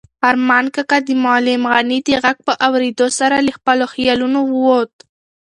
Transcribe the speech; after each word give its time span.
ارمان 0.29 0.65
کاکا 0.75 0.97
د 1.07 1.09
معلم 1.23 1.63
غني 1.71 1.99
د 2.07 2.09
غږ 2.23 2.37
په 2.47 2.53
اورېدو 2.67 3.07
سره 3.19 3.35
له 3.45 3.51
خپلو 3.57 3.85
خیالونو 3.93 4.39
ووت. 4.53 4.93